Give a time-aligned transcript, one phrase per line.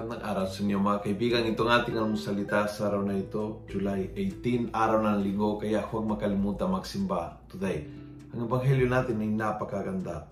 [0.00, 1.44] sa inyo mga kaibigan.
[1.44, 5.60] Ito ang ating salita sa araw na ito, July 18, araw ng linggo.
[5.60, 7.84] Kaya huwag makalimutan magsimba today.
[8.32, 10.24] Ang ebanghelyo natin ay napakaganda.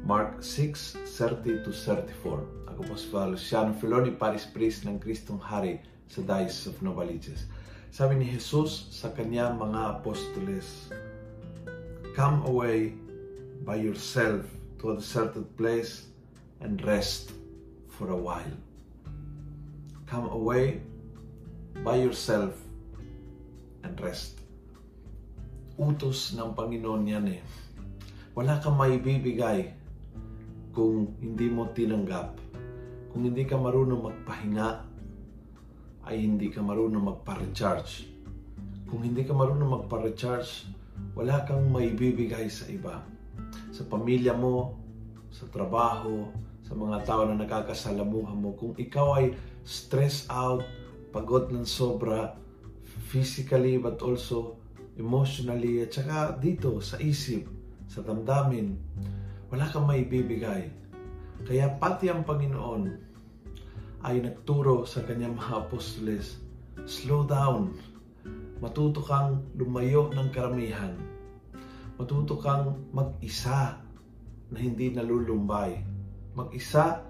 [0.00, 2.72] Mark 6, 30 to 34.
[2.72, 5.76] Ako po si Father Luciano Filoni, Paris Priest ng Kristong Hari
[6.08, 7.44] sa Diocese of Novaliches.
[7.92, 10.88] Sabi ni Jesus sa kanyang mga apostoles,
[12.16, 12.96] Come away
[13.60, 14.48] by yourself
[14.80, 16.08] to a deserted place
[16.64, 17.36] and rest
[17.92, 18.65] for a while.
[20.06, 20.78] Come away
[21.82, 22.54] by yourself
[23.82, 24.38] and rest.
[25.74, 27.42] Utos ng Panginoon yan eh.
[28.38, 29.74] Wala kang maibibigay
[30.70, 32.38] kung hindi mo tinanggap.
[33.10, 34.68] Kung hindi ka marunong magpahinga,
[36.06, 38.06] ay hindi ka marunong magpa-recharge.
[38.86, 40.70] Kung hindi ka marunong magpa-recharge,
[41.18, 43.02] wala kang maibibigay sa iba.
[43.74, 44.78] Sa pamilya mo,
[45.34, 46.30] sa trabaho,
[46.62, 48.54] sa mga tao na nakakasalamuha mo.
[48.54, 49.34] Kung ikaw ay
[49.66, 50.62] stressed out,
[51.10, 52.38] pagod ng sobra,
[53.10, 54.56] physically but also
[54.94, 57.50] emotionally, at saka dito sa isip,
[57.90, 58.78] sa damdamin,
[59.50, 60.70] wala kang maibibigay.
[61.42, 62.82] Kaya pati ang Panginoon
[64.06, 66.38] ay nagturo sa kanyang mga apostoles,
[66.86, 67.74] slow down,
[68.62, 70.94] matuto kang lumayo ng karamihan,
[71.98, 73.82] matuto kang mag-isa
[74.48, 75.82] na hindi nalulumbay,
[76.38, 77.02] mag-isa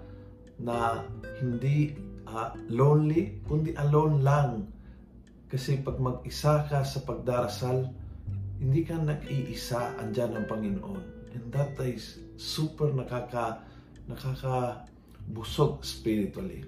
[0.57, 1.05] na
[1.37, 1.93] hindi
[2.37, 4.69] uh, lonely, kundi alone lang.
[5.49, 7.89] Kasi pag mag-isa ka sa pagdarasal,
[8.61, 11.03] hindi ka nag-iisa, andyan ang Panginoon.
[11.33, 13.65] And that is super nakaka,
[14.05, 16.61] nakakabusog spiritually.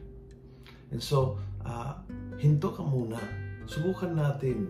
[0.89, 2.01] And so, uh,
[2.41, 3.21] hinto ka muna.
[3.69, 4.65] Subukan natin.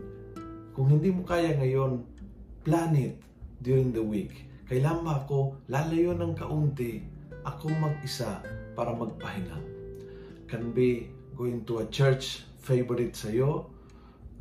[0.75, 2.03] Kung hindi mo kaya ngayon,
[2.67, 3.19] plan it
[3.63, 4.47] during the week.
[4.67, 7.03] Kailan ba ako lalayo ng kaunti
[7.47, 8.43] ako mag-isa
[8.75, 9.78] para magpahinga.
[10.49, 13.69] Can be going to a church favorite sa'yo.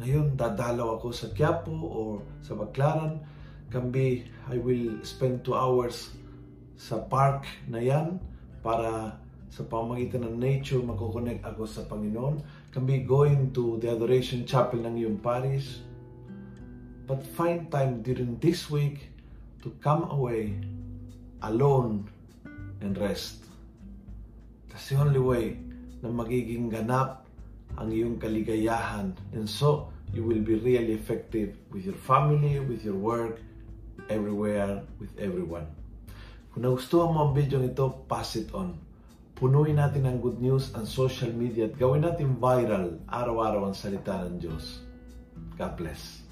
[0.00, 3.20] Ngayon, dadalaw ako sa Quiapo or sa Baclaran.
[3.68, 6.16] Can be, I will spend two hours
[6.80, 8.16] sa park na yan
[8.64, 9.20] para
[9.52, 12.40] sa pamagitan ng nature, magkoconnect ako sa Panginoon.
[12.72, 15.84] Can be going to the Adoration Chapel ng iyong parish.
[17.04, 19.12] But find time during this week
[19.60, 20.56] to come away
[21.44, 22.08] alone
[22.80, 23.44] and rest.
[24.72, 25.67] That's the only way
[26.02, 27.26] na magiging ganap
[27.78, 29.14] ang iyong kaligayahan.
[29.34, 33.38] And so, you will be really effective with your family, with your work,
[34.08, 35.68] everywhere, with everyone.
[36.54, 38.78] Kung nagustuhan mo ang video ito, pass it on.
[39.38, 44.26] Punuin natin ang good news ang social media at gawin natin viral araw-araw ang salita
[44.26, 44.82] ng Diyos.
[45.54, 46.27] God bless.